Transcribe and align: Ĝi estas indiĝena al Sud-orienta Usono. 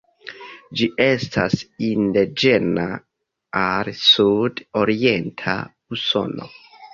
Ĝi 0.79 0.85
estas 1.03 1.53
indiĝena 1.87 2.85
al 3.65 3.93
Sud-orienta 4.01 5.57
Usono. 5.99 6.51